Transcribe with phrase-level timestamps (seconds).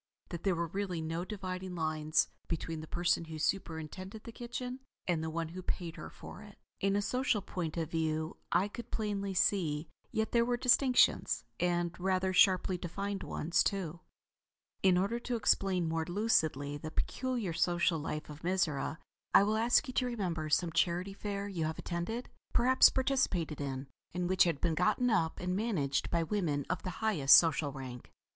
[0.29, 5.23] That there were really no dividing lines between the person who superintended the kitchen and
[5.23, 8.89] the one who paid her for it, in a social point of view, I could
[8.89, 13.99] plainly see; yet there were distinctions; and rather sharply defined ones too.
[14.81, 18.97] In order to explain more lucidly the peculiar social life of Mizora,
[19.35, 23.85] I will ask you to remember some Charity Fair you have attended, perhaps participated in,
[24.15, 28.11] and which had been gotten up and managed by women of the highest social rank.